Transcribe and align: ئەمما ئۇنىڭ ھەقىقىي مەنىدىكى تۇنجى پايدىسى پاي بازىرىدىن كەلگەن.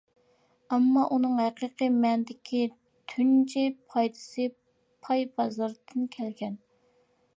ئەمما 0.75 1.01
ئۇنىڭ 1.15 1.35
ھەقىقىي 1.41 1.91
مەنىدىكى 2.05 2.61
تۇنجى 3.13 3.67
پايدىسى 3.95 4.49
پاي 5.05 5.27
بازىرىدىن 5.37 6.13
كەلگەن. 6.17 6.59